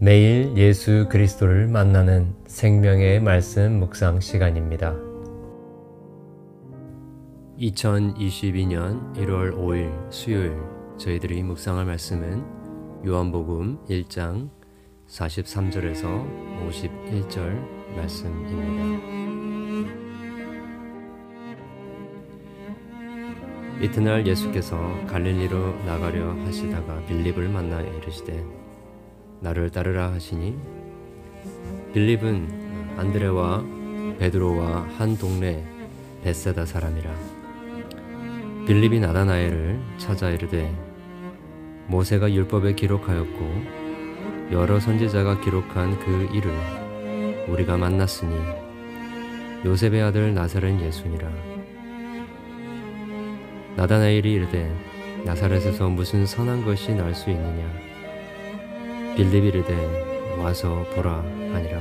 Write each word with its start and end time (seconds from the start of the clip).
매일 0.00 0.56
예수 0.56 1.08
그리스도를 1.10 1.66
만나는 1.66 2.32
생명의 2.46 3.20
말씀 3.20 3.80
묵상 3.80 4.20
시간입니다. 4.20 4.94
2022년 7.58 9.12
1월 9.16 9.56
5일 9.56 10.12
수요일 10.12 10.56
저희들이 10.98 11.42
묵상할 11.42 11.84
말씀은 11.84 12.44
요한복음 13.04 13.86
1장 13.88 14.50
43절에서 15.08 16.04
51절 16.68 17.96
말씀입니다. 17.96 19.18
이튿날 23.82 24.24
예수께서 24.24 24.78
갈릴리로 25.08 25.84
나가려 25.86 26.34
하시다가 26.44 27.04
빌립을 27.06 27.48
만나 27.48 27.80
이르시되 27.80 28.57
나를 29.40 29.70
따르라 29.70 30.12
하시니? 30.12 30.56
빌립은 31.94 32.94
안드레와 32.96 33.64
베드로와 34.18 34.88
한 34.98 35.16
동네 35.16 35.64
베세다 36.22 36.66
사람이라. 36.66 37.10
빌립이 38.66 39.00
나다나엘을 39.00 39.80
찾아 39.96 40.30
이르되 40.30 40.74
모세가 41.86 42.32
율법에 42.32 42.74
기록하였고 42.74 43.78
여러 44.52 44.80
선지자가 44.80 45.40
기록한 45.40 45.98
그 46.00 46.28
일을 46.34 46.52
우리가 47.48 47.76
만났으니 47.76 48.34
요셉의 49.64 50.02
아들 50.02 50.34
나사렛 50.34 50.80
예수니라. 50.80 51.30
나다나엘이 53.76 54.32
이르되 54.32 54.70
나사렛에서 55.24 55.88
무슨 55.88 56.26
선한 56.26 56.64
것이 56.64 56.94
날 56.94 57.14
수 57.14 57.30
있느냐 57.30 57.87
빌립이 59.18 59.48
이르되 59.48 60.36
와서 60.38 60.86
보라 60.94 61.16
하니라. 61.16 61.80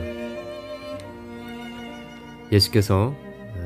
예수께서 2.52 3.16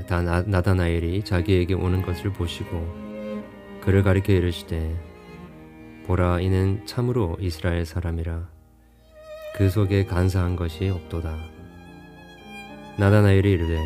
다 0.09 0.21
나다나엘이 0.21 1.23
자기에게 1.23 1.75
오는 1.75 2.01
것을 2.01 2.33
보시고 2.33 3.79
그를 3.79 4.03
가리켜 4.03 4.33
이르시되 4.33 4.93
보라 6.05 6.41
이는 6.41 6.85
참으로 6.85 7.37
이스라엘 7.39 7.85
사람이라. 7.85 8.45
그 9.55 9.69
속에 9.69 10.03
간사한 10.03 10.57
것이 10.57 10.89
없도다. 10.89 11.33
나다나엘이 12.97 13.49
이르되 13.49 13.79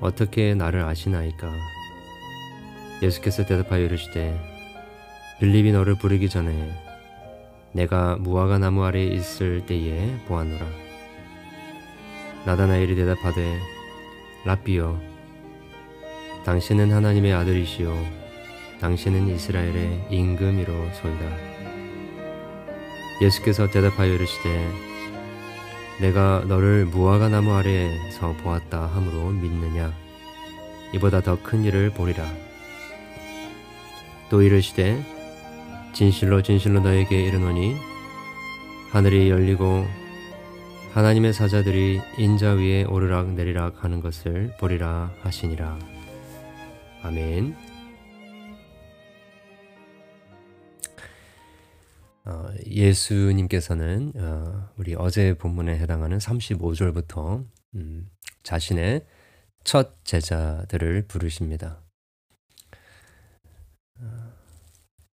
어떻게 0.00 0.54
나를 0.54 0.84
아시나이까? 0.84 1.50
예수께서 3.02 3.46
대답하여 3.46 3.84
이르시되 3.84 4.38
빌립이 5.40 5.72
너를 5.72 5.94
부르기 5.94 6.28
전에 6.28 6.87
내가 7.78 8.16
무화과 8.16 8.58
나무 8.58 8.82
아래에 8.82 9.04
있을 9.04 9.64
때에 9.64 10.18
보았노라. 10.26 10.66
나다나엘이 12.44 12.96
대답하되 12.96 13.60
라비여 14.44 15.00
당신은 16.44 16.90
하나님의 16.90 17.32
아들이시요 17.34 17.94
당신은 18.80 19.28
이스라엘의 19.28 20.06
임금이로 20.10 20.72
소이다. 20.92 21.36
예수께서 23.22 23.70
대답하여 23.70 24.12
이르시되 24.12 24.72
내가 26.00 26.42
너를 26.48 26.84
무화과 26.86 27.28
나무 27.28 27.52
아래에서 27.54 28.32
보았다 28.42 28.86
함으로 28.86 29.30
믿느냐 29.30 29.92
이보다 30.94 31.20
더 31.20 31.36
큰 31.44 31.62
일을 31.62 31.90
보리라. 31.90 32.24
또 34.30 34.42
이르시되 34.42 35.17
진실로 35.92 36.42
진실로 36.42 36.80
너에게 36.80 37.24
이르노니 37.24 37.76
하늘이 38.90 39.30
열리고 39.30 39.84
하나님의 40.92 41.32
사자들이 41.32 42.00
인자 42.18 42.52
위에 42.52 42.84
오르락 42.84 43.32
내리락 43.34 43.84
하는 43.84 44.00
것을 44.00 44.54
보리라 44.58 45.12
하시니라. 45.20 45.78
아멘. 47.02 47.54
어, 52.24 52.48
예수님께서는 52.66 54.12
어, 54.16 54.68
우리 54.76 54.94
어제 54.96 55.34
본문에 55.34 55.78
해당하는 55.78 56.18
35절부터 56.18 57.46
음, 57.74 58.10
자신의 58.42 59.06
첫 59.64 59.96
제자들을 60.04 61.06
부르십니다. 61.06 61.80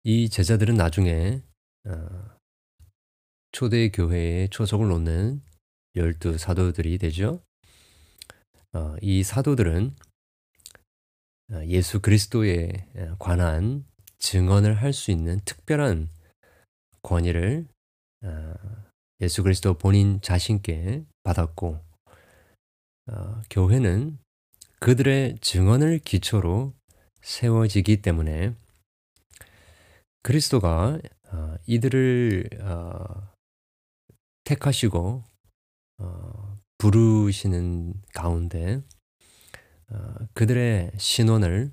이 0.07 0.29
제자들은 0.29 0.75
나중에 0.75 1.41
어, 1.87 2.37
초대 3.51 3.89
교회에 3.89 4.47
초석을 4.49 4.87
놓는 4.87 5.41
열두 5.95 6.37
사도들이 6.37 6.99
되죠. 6.99 7.41
어, 8.73 8.95
이 9.01 9.23
사도들은 9.23 9.95
어, 11.53 11.65
예수 11.65 12.01
그리스도에 12.01 12.87
관한 13.17 13.83
증언을 14.19 14.75
할 14.75 14.93
수 14.93 15.09
있는 15.09 15.39
특별한 15.43 16.09
권위를 17.01 17.67
예수 19.21 19.41
그리스도 19.41 19.75
본인 19.75 20.21
자신께 20.21 21.03
받았고, 21.23 21.79
교회는 23.49 24.17
그들의 24.79 25.37
증언을 25.41 25.99
기초로 25.99 26.73
세워지기 27.21 28.01
때문에 28.01 28.55
그리스도가 30.25 30.97
어, 31.31 31.55
이들을 31.67 32.49
어, 32.61 33.31
택하시고 34.43 35.23
어, 35.99 36.59
부르시는 36.79 37.93
가운데 38.11 38.81
그들의 40.33 40.91
신원을 40.97 41.71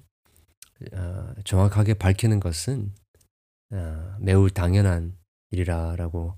정확하게 1.44 1.94
밝히는 1.94 2.40
것은 2.40 2.94
매우 4.20 4.50
당연한 4.50 5.16
일이라라고 5.50 6.36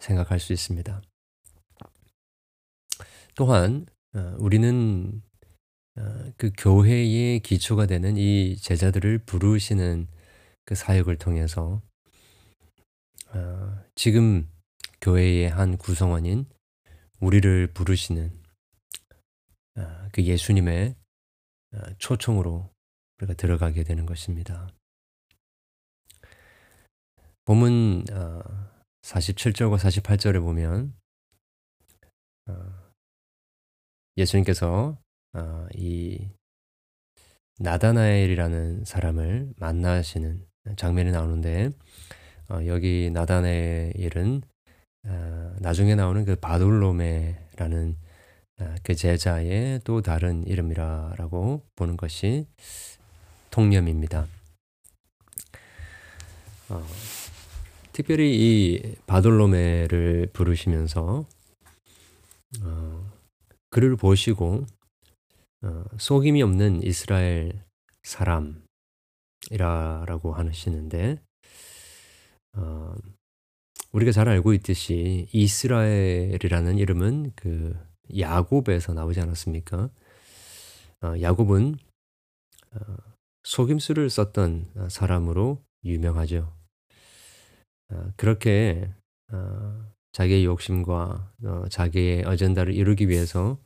생각할 0.00 0.40
수 0.40 0.54
있습니다. 0.54 1.02
또한 3.34 3.86
우리는 4.38 5.22
그 6.38 6.50
교회의 6.56 7.40
기초가 7.40 7.86
되는 7.86 8.16
이 8.16 8.56
제자들을 8.56 9.18
부르시는 9.18 10.08
그 10.64 10.74
사역을 10.74 11.18
통해서 11.18 11.82
어, 13.32 13.84
지금 13.94 14.50
교회의 15.00 15.48
한 15.48 15.76
구성원인 15.76 16.46
우리를 17.20 17.72
부르시는 17.72 18.42
어, 19.76 20.08
그 20.12 20.24
예수님의 20.24 20.96
어, 21.74 21.78
초청으로 21.98 22.70
우리가 23.18 23.34
들어가게 23.34 23.84
되는 23.84 24.06
것입니다. 24.06 24.68
본문 27.44 28.04
47절과 29.02 29.76
48절에 29.78 30.40
보면 30.40 30.94
예수님께서 34.16 34.96
이 35.74 36.28
나다나엘이라는 37.58 38.84
사람을 38.84 39.52
만나시는 39.56 40.49
장면이 40.76 41.10
나오는데 41.10 41.70
어, 42.48 42.60
여기 42.66 43.10
나다나엘은 43.12 44.42
어, 45.06 45.56
나중에 45.60 45.94
나오는 45.94 46.24
그 46.24 46.36
바돌로메라는 46.36 47.96
어, 48.60 48.74
그 48.82 48.94
제자의 48.94 49.80
또 49.84 50.02
다른 50.02 50.46
이름이라고 50.46 51.62
보는 51.76 51.96
것이 51.96 52.46
통념입니다. 53.50 54.26
어, 56.68 56.86
특별히 57.92 58.34
이 58.36 58.96
바돌로메를 59.06 60.30
부르시면서 60.32 61.24
어, 62.62 63.12
그를 63.70 63.96
보시고 63.96 64.66
어, 65.62 65.84
속임이 65.98 66.42
없는 66.42 66.82
이스라엘 66.82 67.52
사람 68.02 68.62
이라라고 69.50 70.34
하시는데 70.34 71.20
어, 72.56 72.94
우리가 73.92 74.12
잘 74.12 74.28
알고 74.28 74.52
있듯이 74.54 75.28
이스라엘이라는 75.32 76.78
이름은 76.78 77.32
그 77.34 77.76
야곱에서 78.16 78.92
나오지 78.94 79.20
않았습니까? 79.20 79.90
어, 81.02 81.14
야곱은 81.20 81.76
어, 82.72 82.96
속임수를 83.44 84.10
썼던 84.10 84.88
사람으로 84.88 85.62
유명하죠. 85.84 86.52
어, 87.92 88.12
그렇게 88.16 88.92
어, 89.32 89.90
자기의 90.12 90.44
욕심과 90.44 91.32
어, 91.44 91.64
자기의 91.68 92.24
어젠다를 92.24 92.74
이루기 92.74 93.08
위해서 93.08 93.58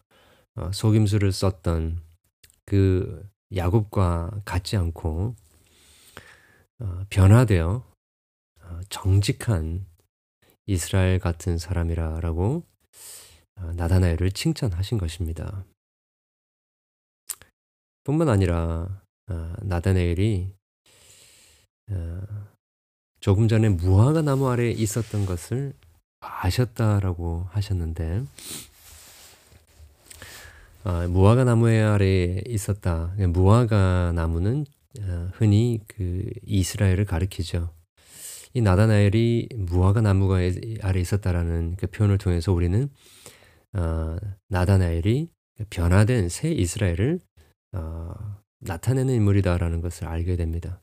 어, 0.56 0.70
속임수를 0.73 1.32
썼던 1.32 2.00
그 2.67 3.29
야곱과 3.55 4.43
같지 4.44 4.77
않고 4.77 5.35
어, 5.38 5.44
변화되어 7.09 7.85
어, 8.62 8.81
정직한 8.88 9.87
이스라엘 10.67 11.19
같은 11.19 11.59
사람이라라고 11.59 12.62
어, 13.56 13.73
나다나엘을 13.76 14.32
칭찬하신 14.32 14.99
것입니다. 14.99 15.65
뿐만 18.03 18.29
아니라 18.29 19.03
어, 19.29 19.53
나다나엘이 19.62 20.53
어, 21.91 22.21
조금 23.20 23.49
전에 23.49 23.69
무화과 23.69 24.23
나무 24.23 24.50
아래 24.50 24.70
있었던 24.70 25.27
것을 25.27 25.73
아셨다라고 26.20 27.49
하셨는데 27.50 28.25
무화과 31.09 31.44
나무 31.44 31.69
아래에 31.69 32.43
있었다. 32.47 33.15
무화과 33.17 34.12
나무는 34.15 34.67
흔히 35.32 35.81
그 35.88 36.25
이스라엘을 36.44 37.05
가리키죠. 37.05 37.70
이 38.52 38.61
나다나엘이 38.61 39.49
무화과 39.56 40.00
나무가 40.00 40.37
아래 40.82 41.00
있었다라는 41.00 41.76
그 41.76 41.88
표현을 41.88 42.19
통해서 42.19 42.52
우리는 42.52 42.88
어, 43.73 44.17
나다나엘이 44.49 45.29
변화된 45.70 46.29
새 46.29 46.52
이스라엘을 46.52 47.20
어, 47.73 48.12
나타내는 48.61 49.14
인물이다라는 49.14 49.81
것을 49.81 50.06
알게 50.06 50.37
됩니다. 50.37 50.81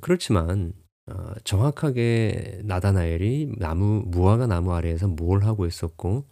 그렇지만 0.00 0.72
어, 1.06 1.34
정확하게 1.44 2.62
나다나엘이 2.64 3.52
나무 3.58 4.02
무화과 4.06 4.46
나무 4.48 4.74
아래에서 4.74 5.06
뭘 5.06 5.44
하고 5.44 5.66
있었고 5.66 6.26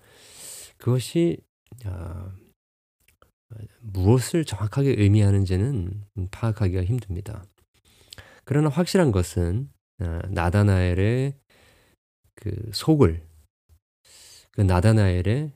그것이 0.77 1.39
어, 1.87 2.33
무엇을 3.81 4.45
정확하게 4.45 4.95
의미하는지는 4.99 6.05
파악하기가 6.31 6.85
힘듭니다. 6.85 7.45
그러나 8.45 8.69
확실한 8.69 9.13
것은 9.13 9.71
어, 10.01 10.21
나다나엘의 10.29 11.35
그 12.35 12.71
속을 12.73 13.23
그 14.53 14.61
나다나엘의 14.61 15.53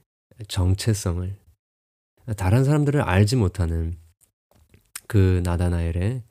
정체성을 0.49 1.37
다른 2.37 2.65
사람들을 2.65 3.01
알지 3.01 3.37
못하는 3.37 3.99
그 5.07 5.41
나다나엘의 5.45 6.23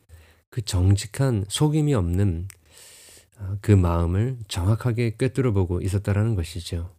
그 0.50 0.62
정직한 0.62 1.46
속임이 1.48 1.94
없는 1.94 2.48
어, 3.38 3.58
그 3.62 3.72
마음을 3.72 4.40
정확하게 4.48 5.18
꿰뚫어 5.18 5.52
보고 5.52 5.82
있었다라는 5.82 6.36
것이죠. 6.36 6.96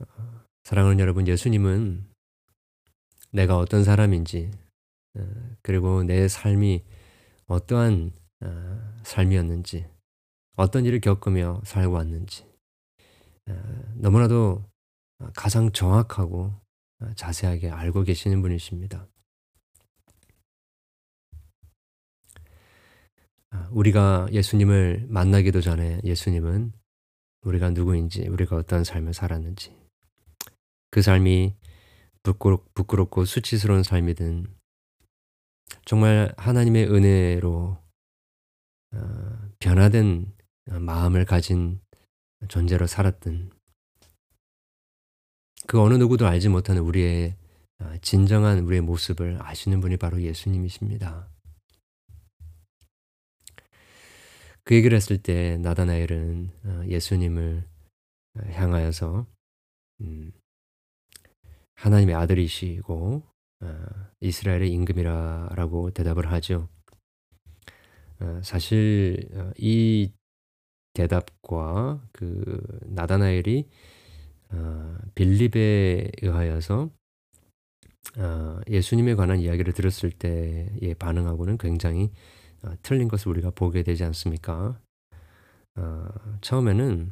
어, 0.00 0.44
사랑하는 0.64 0.98
여러분, 0.98 1.28
예수님은 1.28 2.08
내가 3.32 3.58
어떤 3.58 3.84
사람인지, 3.84 4.50
그리고 5.60 6.02
내 6.02 6.26
삶이 6.26 6.82
어떠한 7.46 8.12
어, 8.40 9.00
삶이었는지, 9.02 9.86
어떤 10.56 10.86
일을 10.86 11.00
겪으며 11.00 11.60
살고 11.64 11.94
왔는지, 11.94 12.46
어, 13.48 13.52
너무나도 13.96 14.64
가장 15.34 15.70
정확하고 15.70 16.54
어, 17.00 17.10
자세하게 17.14 17.70
알고 17.70 18.04
계시는 18.04 18.40
분이십니다. 18.40 19.06
우리가 23.70 24.28
예수님을 24.32 25.06
만나기도 25.10 25.60
전에 25.60 26.00
예수님은 26.04 26.72
우리가 27.42 27.70
누구인지, 27.70 28.28
우리가 28.28 28.56
어떤 28.56 28.82
삶을 28.82 29.12
살았는지, 29.12 29.83
그 30.94 31.02
삶이 31.02 31.56
부끄럽고 32.22 33.24
수치스러운 33.24 33.82
삶이든 33.82 34.46
정말 35.84 36.32
하나님의 36.36 36.86
은혜로 36.86 37.76
어, 38.92 39.48
변화된 39.58 40.32
마음을 40.66 41.24
가진 41.24 41.80
존재로 42.46 42.86
살았던 42.86 43.50
그 45.66 45.80
어느 45.80 45.94
누구도 45.94 46.28
알지 46.28 46.48
못하는 46.48 46.82
우리의 46.82 47.34
어, 47.80 47.96
진정한 48.00 48.60
우리의 48.60 48.80
모습을 48.82 49.38
아시는 49.42 49.80
분이 49.80 49.96
바로 49.96 50.22
예수님이십니다. 50.22 51.28
그 54.62 54.76
얘기를 54.76 54.94
했을 54.94 55.18
때 55.20 55.56
나다나엘은 55.56 56.50
어, 56.66 56.82
예수님을 56.86 57.66
향하여서 58.52 59.26
음, 60.02 60.32
하나님의 61.76 62.14
아들이시고 62.14 63.22
이스라엘의 64.20 64.70
임금이라고 64.72 65.90
대답을 65.90 66.30
하죠. 66.32 66.68
어, 68.20 68.40
사실 68.42 69.28
어, 69.34 69.52
이 69.58 70.12
대답과 70.94 72.00
그 72.12 72.62
나다나엘이 72.86 73.68
어, 74.50 74.96
빌립에 75.14 76.10
의하여서 76.22 76.90
예수님에 78.68 79.14
관한 79.14 79.40
이야기를 79.40 79.72
들었을 79.72 80.12
때의 80.12 80.94
반응하고는 80.98 81.58
굉장히 81.58 82.12
틀린 82.82 83.08
것을 83.08 83.30
우리가 83.30 83.50
보게 83.50 83.82
되지 83.82 84.04
않습니까? 84.04 84.78
처음에는 86.42 87.10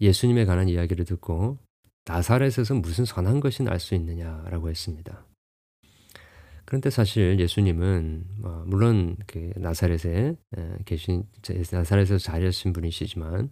예수님에 0.00 0.44
관한 0.44 0.68
이야기를 0.68 1.04
듣고 1.04 1.58
나사렛에서 2.06 2.74
무슨 2.74 3.04
선한 3.04 3.40
것이 3.40 3.62
날 3.62 3.78
수 3.80 3.94
있느냐라고 3.94 4.68
했습니다. 4.68 5.26
그런데 6.66 6.90
사실 6.90 7.38
예수님은 7.38 8.24
어, 8.42 8.64
물론 8.66 9.16
그 9.26 9.52
나사렛에 9.56 10.36
계신 10.84 11.24
나사렛에서 11.72 12.18
자리하신 12.18 12.72
분이시지만 12.72 13.50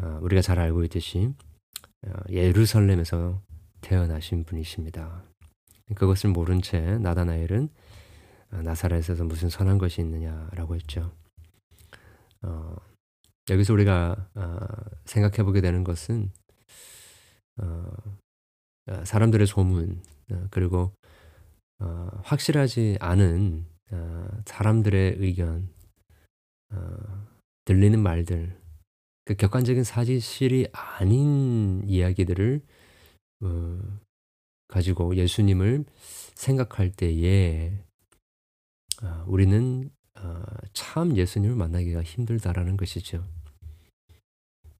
어, 0.00 0.18
우리가 0.22 0.42
잘 0.42 0.58
알고 0.58 0.84
있듯이 0.84 1.32
어, 2.06 2.12
예루살렘에서 2.30 3.40
태어나신 3.80 4.44
분이십니다. 4.44 5.24
그것을 5.94 6.30
모른 6.30 6.60
채 6.60 6.80
나다나엘은 6.98 7.70
나사렛에서 8.50 9.24
무슨 9.24 9.48
선한 9.48 9.78
것이 9.78 10.00
있느냐라고 10.02 10.74
했죠. 10.74 11.12
어, 13.50 13.54
여기서 13.54 13.72
우리가 13.72 14.28
어, 14.34 14.58
생각해 15.04 15.44
보게 15.44 15.60
되는 15.60 15.84
것은 15.84 16.30
어, 17.58 17.86
사람들의 19.04 19.46
소문 19.46 20.02
그리고 20.50 20.92
어, 21.80 22.08
확실하지 22.24 22.98
않은 23.00 23.66
어, 23.90 24.28
사람들의 24.44 25.16
의견, 25.18 25.68
어, 26.72 27.26
들리는 27.64 28.00
말들, 28.00 28.58
그 29.24 29.34
객관적인 29.34 29.84
사실이 29.84 30.68
아닌 30.72 31.82
이야기들을 31.86 32.60
어, 33.42 33.80
가지고 34.68 35.16
예수님을 35.16 35.84
생각할 36.34 36.90
때에 36.90 37.72
어, 39.02 39.24
우리는 39.26 39.90
어, 40.16 40.42
참 40.72 41.16
예수님을 41.16 41.56
만나기가 41.56 42.02
힘들다라는 42.02 42.76
것이죠. 42.76 43.24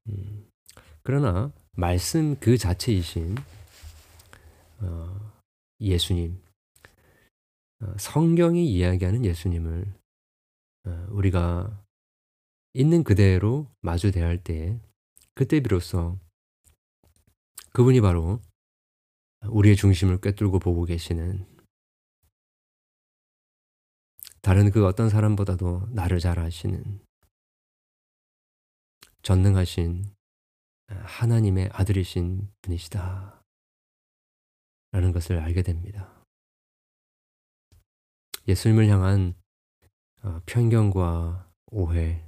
음, 0.09 0.51
그러나 1.03 1.53
말씀 1.73 2.39
그 2.41 2.59
자체이신 2.59 3.37
어, 4.81 5.33
예수님, 5.81 6.41
어, 7.81 7.95
성경이 7.99 8.71
이야기하는 8.71 9.25
예수님을 9.25 9.93
어, 10.87 11.07
우리가 11.11 11.85
있는 12.75 13.03
그대로 13.05 13.67
마주 13.81 14.13
대할 14.13 14.43
때 14.43 14.81
그때 15.35 15.61
비로소 15.61 16.19
그분이 17.73 18.01
바로 18.01 18.41
우리의 19.49 19.77
중심을 19.77 20.21
꿰뚫고 20.21 20.59
보고 20.59 20.85
계시는 20.85 21.47
다른 24.43 24.71
그 24.71 24.87
어떤 24.87 25.09
사람보다도 25.11 25.89
나를 25.91 26.19
잘 26.19 26.39
아시는 26.39 27.01
전능하신 29.29 30.07
하나님의 30.87 31.69
아들이신 31.75 32.49
분이시다. 32.63 33.43
라는 34.93 35.13
것을 35.13 35.39
알게 35.39 35.61
됩니다. 35.61 36.25
예수님을 38.47 38.89
향한 38.89 39.35
어, 40.23 40.41
편견과 40.47 41.53
오해, 41.73 42.25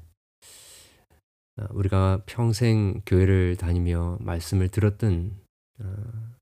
어, 1.57 1.67
우리가 1.71 2.23
평생 2.27 3.01
교회를 3.07 3.57
다니며 3.57 4.19
말씀을 4.21 4.69
들었던 4.69 5.41
어, 5.79 6.37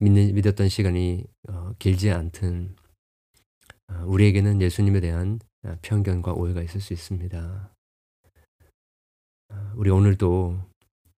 믿었던 0.00 0.70
시간이 0.70 1.26
길지 1.78 2.10
않든 2.10 2.74
우리에게는 4.06 4.62
예수님에 4.62 5.00
대한 5.00 5.40
편견과 5.82 6.32
오해가 6.32 6.62
있을 6.62 6.80
수 6.80 6.94
있습니다. 6.94 7.70
우리 9.76 9.90
오늘도 9.90 10.58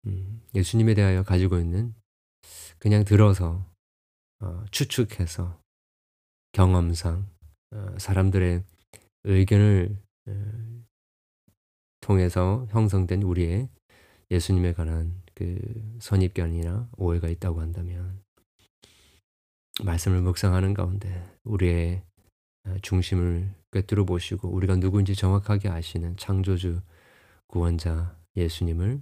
음, 0.05 0.41
예수님에 0.53 0.93
대하여 0.93 1.23
가지고 1.23 1.59
있는 1.59 1.93
그냥 2.79 3.05
들어서 3.05 3.65
추측해서 4.71 5.59
경험상 6.51 7.25
어, 7.71 7.95
사람들의 7.97 8.63
의견을 9.23 9.97
통해서 12.01 12.67
형성된 12.69 13.23
우리의 13.23 13.69
예수님에 14.29 14.73
관한 14.73 15.21
그 15.33 15.57
선입견이나 15.99 16.89
오해가 16.97 17.29
있다고 17.29 17.61
한다면 17.61 18.21
말씀을 19.83 20.21
묵상하는 20.21 20.73
가운데 20.73 21.23
우리의 21.43 22.03
중심을 22.81 23.53
꿰뚫어 23.71 24.05
보시고 24.05 24.49
우리가 24.49 24.75
누구인지 24.75 25.15
정확하게 25.15 25.69
아시는 25.69 26.17
창조주 26.17 26.81
구원자 27.47 28.15
예수님을 28.35 29.01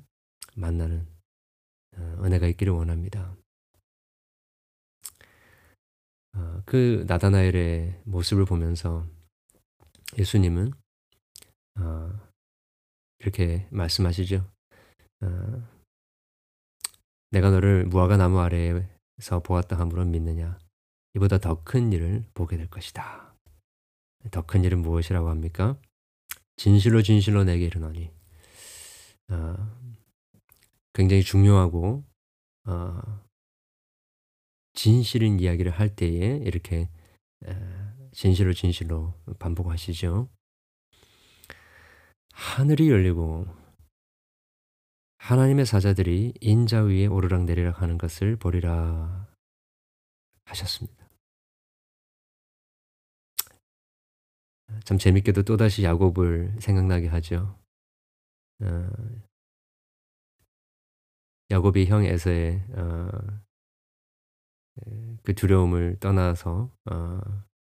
만나는 0.55 1.07
어, 1.97 2.01
은혜가 2.23 2.47
있기를 2.47 2.73
원합니다. 2.73 3.35
어, 6.33 6.63
그 6.65 7.05
나다나엘의 7.07 8.01
모습을 8.05 8.45
보면서 8.45 9.05
예수님은 10.17 10.71
어, 11.79 12.31
이렇게 13.19 13.67
말씀하시죠. 13.71 14.49
내가 17.29 17.49
너를 17.51 17.85
무화과 17.85 18.17
나무 18.17 18.39
아래에서 18.39 19.39
보았다 19.43 19.77
함으로 19.77 20.03
믿느냐? 20.05 20.57
이보다 21.15 21.37
더 21.37 21.63
큰 21.63 21.93
일을 21.93 22.25
보게 22.33 22.57
될 22.57 22.67
것이다. 22.69 23.35
더 24.31 24.41
큰 24.41 24.63
일은 24.63 24.81
무엇이라고 24.81 25.29
합니까? 25.29 25.77
진실로 26.57 27.01
진실로 27.03 27.43
내게 27.43 27.65
이르노니 27.65 28.11
어, 29.29 29.55
굉장히 30.93 31.23
중요하고 31.23 32.03
어, 32.65 33.21
진실인 34.73 35.39
이야기를 35.39 35.71
할 35.71 35.95
때에 35.95 36.37
이렇게 36.37 36.89
진실로 38.11 38.53
진실로 38.53 39.13
반복하시죠. 39.39 40.29
하늘이 42.33 42.89
열리고 42.89 43.45
하나님의 45.17 45.65
사자들이 45.65 46.33
인자 46.41 46.83
위에 46.83 47.05
오르락 47.05 47.43
내리락 47.45 47.81
하는 47.81 47.97
것을 47.97 48.35
보리라 48.37 49.27
하셨습니다. 50.45 51.07
참 54.83 54.97
재밌게도 54.97 55.43
또다시 55.43 55.83
야곱을 55.83 56.55
생각나게 56.59 57.07
하죠. 57.07 57.60
어, 58.61 58.89
야곱이 61.51 61.87
형 61.87 62.05
에서의 62.05 62.63
어, 62.75 63.09
그 65.23 65.35
두려움을 65.35 65.97
떠나서 65.99 66.71
어, 66.89 67.21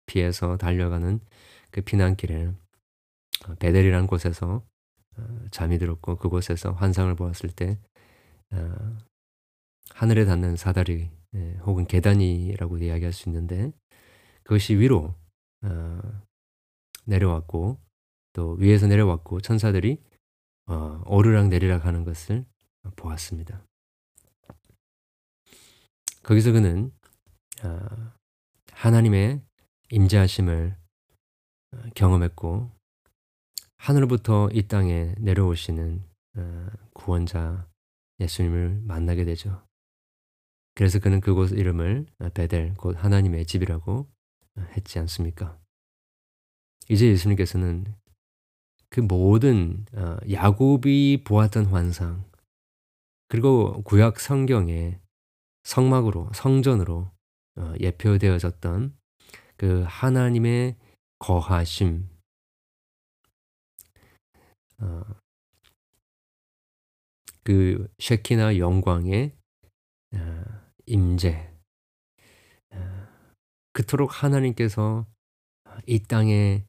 피해서 0.07 0.57
달려가는 0.57 1.21
그 1.71 1.81
피난길에 1.81 2.53
어, 3.49 3.55
베델이라는 3.59 4.07
곳에서 4.07 4.62
어, 5.17 5.38
잠이 5.50 5.79
들었고 5.79 6.17
그곳에서 6.17 6.73
환상을 6.73 7.15
보았을 7.15 7.50
때 7.50 7.79
어, 8.53 8.97
하늘에 9.91 10.25
닿는 10.25 10.57
사다리 10.57 11.11
예, 11.35 11.57
혹은 11.65 11.87
계단이라고 11.87 12.79
이야기할 12.79 13.12
수 13.12 13.29
있는데 13.29 13.73
그것이 14.43 14.75
위로 14.76 15.15
어, 15.62 16.00
내려왔고 17.05 17.79
또 18.33 18.53
위에서 18.59 18.87
내려왔고 18.87 19.41
천사들이 19.41 19.99
어, 19.99 20.16
오르락 21.07 21.49
내리락 21.49 21.85
하는 21.85 22.05
것을 22.05 22.45
보았습니다. 22.97 23.65
거기서 26.23 26.51
그는 26.53 26.93
어, 27.63 27.79
하나님의 28.73 29.41
임재하심을 29.91 30.77
어, 31.73 31.83
경험했고 31.95 32.71
하늘부터 33.79 34.49
이 34.53 34.67
땅에 34.67 35.15
내려오시는 35.19 36.03
어, 36.37 36.67
구원자 36.93 37.69
예수님을 38.19 38.81
만나게 38.83 39.25
되죠. 39.25 39.65
그래서 40.75 40.99
그는 40.99 41.21
그곳 41.21 41.53
이름을 41.53 42.07
베델 42.35 42.75
곧 42.75 42.97
하나님의 43.03 43.47
집이라고 43.47 44.07
했지 44.77 44.99
않습니까? 44.99 45.59
이제 46.89 47.07
예수님께서는 47.07 47.95
그 48.88 49.00
모든 49.00 49.85
야곱이 50.31 51.23
보았던 51.25 51.66
환상 51.66 52.25
그리고 53.28 53.83
구약 53.83 54.21
성경에 54.21 55.00
성막으로 55.64 56.31
성전으로 56.33 57.11
어, 57.57 57.73
예표되어졌던 57.81 58.97
그 59.57 59.85
하나님의 59.87 60.76
거하심. 61.19 62.09
어, 64.78 65.02
그 67.43 67.88
쉐키나 67.99 68.59
영광의 68.59 69.33
어, 70.14 70.45
임재. 70.87 71.52
그토록 73.73 74.23
하나님께서 74.23 75.07
이 75.87 76.02
땅의 76.02 76.64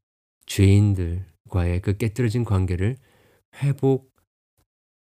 죄인들 0.46 1.26
과의 1.48 1.82
그 1.82 1.98
깨뜨려진 1.98 2.44
관계를 2.44 2.98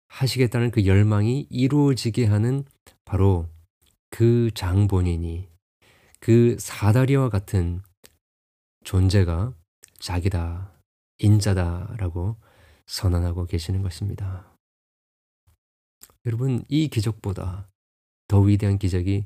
회복하시겠다는 0.10 0.72
그 0.72 0.86
열망이 0.86 1.48
이루어지게 1.50 2.26
하는 2.26 2.64
바로 3.04 3.50
그 4.10 4.52
장본인이 4.54 5.50
그 6.20 6.58
사다리와 6.60 7.30
같은 7.30 7.82
존재가 8.84 9.54
자기다, 10.00 10.72
인자다라고 11.20 12.38
선언하고 12.88 13.46
계시는 13.46 13.82
것입니다. 13.82 14.56
여러분, 16.26 16.64
이 16.70 16.88
기적보다 16.88 17.68
더 18.28 18.40
위대한 18.40 18.78
기적이 18.78 19.26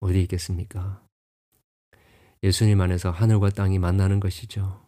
어디 0.00 0.22
있겠습니까? 0.22 1.04
예수님 2.42 2.80
안에서 2.80 3.10
하늘과 3.10 3.50
땅이 3.50 3.78
만나는 3.78 4.18
것이죠. 4.18 4.81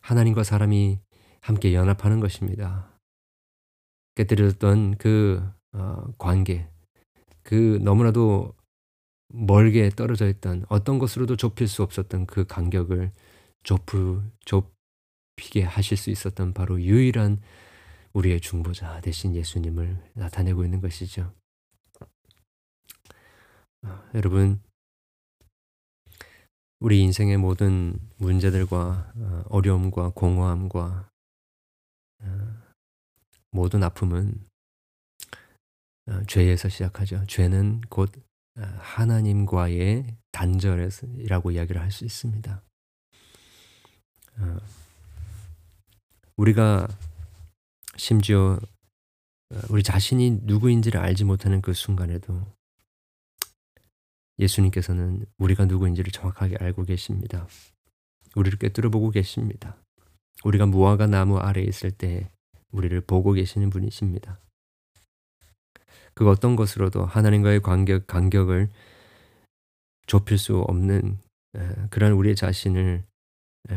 하나님과 0.00 0.44
사람이 0.44 0.98
함께 1.40 1.74
연합하는 1.74 2.20
것입니다. 2.20 2.90
깨뜨렸던 4.14 4.96
그 4.98 5.42
어, 5.72 6.04
관계, 6.18 6.68
그 7.42 7.78
너무나도 7.82 8.54
멀게 9.28 9.88
떨어져 9.90 10.28
있던 10.28 10.64
어떤 10.68 10.98
것으로도 10.98 11.36
좁힐 11.36 11.66
수 11.66 11.82
없었던 11.82 12.26
그 12.26 12.44
간격을 12.46 13.12
좁을, 13.62 14.22
좁히게 14.44 15.62
하실 15.62 15.96
수 15.96 16.10
있었던 16.10 16.52
바로 16.52 16.80
유일한 16.80 17.40
우리의 18.12 18.40
중보자 18.40 19.00
대신 19.00 19.34
예수님을 19.34 19.96
나타내고 20.14 20.64
있는 20.64 20.80
것이죠. 20.80 21.32
아, 23.82 24.04
여러분, 24.14 24.60
우리 26.82 27.00
인생의 27.02 27.36
모든 27.36 27.96
문제들과 28.18 29.12
어, 29.14 29.44
어려움과 29.50 30.10
공허함과 30.16 31.08
어, 32.24 32.62
모든 33.52 33.84
아픔은 33.84 34.44
어, 36.08 36.22
죄에서 36.26 36.68
시작하죠. 36.68 37.24
죄는 37.28 37.82
곧 37.88 38.10
어, 38.58 38.62
하나님과의 38.80 40.16
단절이라고 40.32 41.52
이야기를 41.52 41.80
할 41.80 41.92
수 41.92 42.04
있습니다. 42.04 42.60
어, 44.38 44.58
우리가 46.36 46.88
심지어 47.96 48.58
우리 49.68 49.84
자신이 49.84 50.40
누구인지를 50.42 50.98
알지 50.98 51.22
못하는 51.24 51.62
그 51.62 51.74
순간에도 51.74 52.44
예수님께서는 54.38 55.26
우리가 55.38 55.66
누구인지를 55.66 56.10
정확하게 56.12 56.56
알고 56.60 56.84
계십니다. 56.84 57.46
우리를 58.34 58.58
꿰뚫어 58.58 58.90
보고 58.90 59.10
계십니다. 59.10 59.76
우리가 60.44 60.66
무화과 60.66 61.06
나무 61.06 61.38
아래에 61.38 61.64
있을 61.64 61.90
때 61.90 62.30
우리를 62.70 62.98
보고 63.02 63.32
계시는 63.32 63.70
분이십니다. 63.70 64.40
그 66.14 66.28
어떤 66.28 66.56
것으로도 66.56 67.04
하나님과의 67.04 67.60
간격, 67.60 68.06
간격을 68.06 68.70
좁힐 70.06 70.38
수 70.38 70.58
없는 70.58 71.18
그런 71.90 72.12
우리 72.12 72.34
자신을 72.34 73.04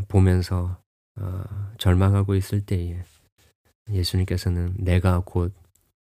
보면서 0.07 0.81
어, 1.17 1.43
절망하고 1.77 2.35
있을 2.35 2.65
때에 2.65 3.01
예수님께서는 3.89 4.75
내가 4.77 5.21
곧 5.25 5.53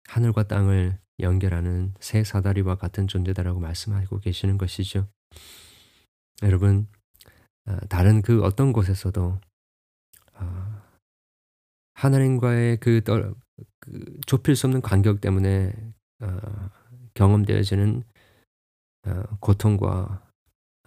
하늘과 0.08 0.44
땅을 0.44 0.98
연결하는 1.20 1.93
새 2.00 2.24
사다리와 2.24 2.75
같은 2.75 3.08
존재다라고 3.08 3.60
말씀하고 3.60 4.20
계시는 4.20 4.58
것이죠. 4.58 5.08
여러분, 6.41 6.88
어, 7.65 7.77
다른 7.89 8.22
그 8.22 8.43
어떤 8.43 8.74
곳에서도 8.74 9.39
어, 10.34 10.82
하나님과의 11.93 12.77
그, 12.77 13.01
그 13.79 14.20
좁힐 14.25 14.55
수 14.55 14.67
없는 14.67 14.82
간격 14.82 15.22
때문에 15.22 15.74
어, 16.22 16.70
경험되어지는 17.13 18.03
어, 19.08 19.24
고통과 19.39 20.29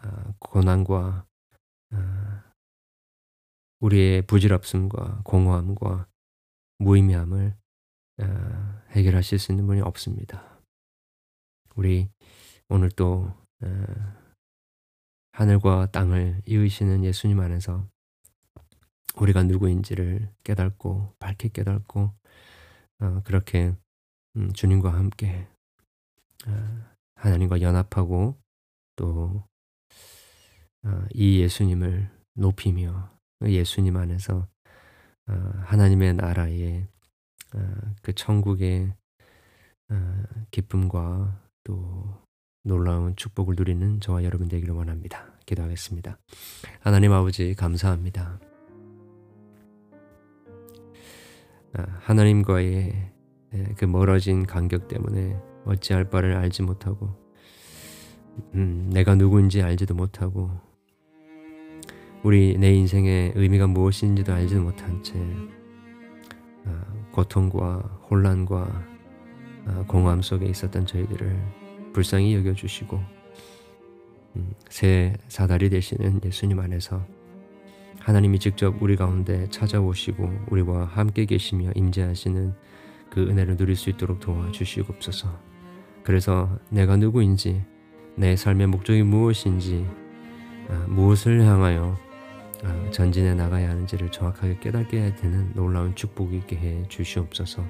어, 0.02 0.34
고난과 0.38 1.24
우리의 3.80 4.22
부질없음과 4.22 5.22
공허함과 5.24 6.08
무의미함을 6.78 7.54
어, 7.54 7.65
해결하실 8.90 9.38
수 9.38 9.52
있는 9.52 9.66
분이 9.66 9.80
없습니다. 9.80 10.60
우리 11.74 12.08
오늘 12.68 12.90
또 12.90 13.32
어, 13.62 13.68
하늘과 15.32 15.90
땅을 15.92 16.42
이으시는 16.46 17.04
예수님 17.04 17.40
안에서 17.40 17.86
우리가 19.16 19.42
누구인지를 19.42 20.30
깨닫고 20.44 21.14
밝게 21.18 21.48
깨닫고 21.48 22.12
어, 23.00 23.22
그렇게 23.24 23.74
음, 24.36 24.52
주님과 24.52 24.92
함께 24.92 25.46
하나님과 27.16 27.60
연합하고 27.60 28.36
또 28.96 29.46
이 31.12 31.40
예수님을 31.40 32.10
높이며 32.34 33.10
예수님 33.42 33.96
안에서 33.96 34.48
하나님의 35.26 36.14
나라의 36.14 36.88
그 38.02 38.12
천국의 38.14 38.92
기쁨과 40.50 41.40
또 41.64 42.14
놀라운 42.64 43.14
축복을 43.16 43.54
누리는 43.56 44.00
저와 44.00 44.24
여러분 44.24 44.48
되기를 44.48 44.74
원합니다. 44.74 45.26
기도하겠습니다. 45.46 46.18
하나님 46.80 47.12
아버지 47.12 47.54
감사합니다. 47.54 48.40
하나님과의 52.00 53.12
그 53.76 53.84
멀어진 53.84 54.46
간격 54.46 54.88
때문에 54.88 55.40
어찌할 55.64 56.10
바를 56.10 56.36
알지 56.36 56.62
못하고 56.62 57.14
음, 58.54 58.90
내가 58.92 59.14
누구인지 59.14 59.62
알지도 59.62 59.94
못하고 59.94 60.50
우리 62.22 62.56
내 62.58 62.74
인생의 62.74 63.32
의미가 63.36 63.66
무엇인지도 63.66 64.32
알지도 64.32 64.62
못한 64.62 65.02
채 65.02 65.14
고통과 67.16 67.78
혼란과 68.10 68.84
아, 69.64 69.84
공허함 69.88 70.20
속에 70.20 70.44
있었던 70.46 70.84
저희들을 70.84 71.92
불쌍히 71.94 72.34
여겨주시고 72.34 73.00
음, 74.36 74.52
새 74.68 75.16
사다리 75.26 75.70
되시는 75.70 76.20
예수님 76.22 76.60
안에서 76.60 77.02
하나님이 78.00 78.38
직접 78.38 78.80
우리 78.82 78.96
가운데 78.96 79.48
찾아오시고 79.48 80.30
우리와 80.50 80.84
함께 80.84 81.24
계시며 81.24 81.70
임재하시는 81.74 82.54
그 83.08 83.22
은혜를 83.22 83.56
누릴 83.56 83.76
수 83.76 83.88
있도록 83.88 84.20
도와주시옵소서. 84.20 85.40
그래서 86.02 86.58
내가 86.68 86.98
누구인지 86.98 87.64
내 88.14 88.36
삶의 88.36 88.66
목적이 88.66 89.04
무엇인지 89.04 89.86
아, 90.68 90.84
무엇을 90.86 91.40
향하여 91.40 91.96
아, 91.98 92.05
전진해 92.90 93.34
나가야 93.34 93.68
하는지를 93.70 94.10
정확하게 94.10 94.58
깨닫게 94.60 95.14
되는 95.16 95.52
놀라운 95.54 95.94
축복이 95.94 96.36
있게 96.38 96.56
해 96.56 96.88
주시옵소서. 96.88 97.64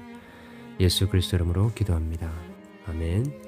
예수 0.79 1.07
그리스도 1.07 1.37
이름으로 1.37 1.71
기도합니다. 1.73 2.31
아멘. 2.87 3.46